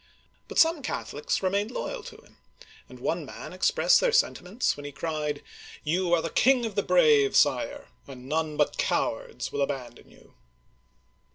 [0.47, 2.37] But some Catholics remained loyal to him,
[2.89, 5.43] and one man expressed their sentiments when he cried,"
[5.93, 7.35] You are the king of the brave.
[7.35, 10.33] Sire, and none but cowards will abandon you